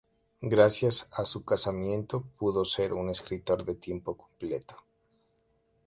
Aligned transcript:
Gracias 0.41 1.07
a 1.11 1.25
su 1.25 1.45
casamiento 1.45 2.23
pudo 2.39 2.65
ser 2.65 2.91
un 2.91 3.11
escritor 3.11 3.63
de 3.63 3.75
tiempo 3.75 4.17
completo. 4.17 4.77